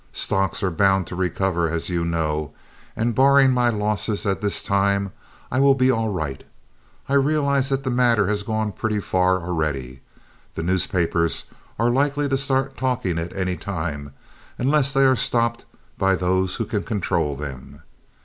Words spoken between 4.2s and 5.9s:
at this time, I will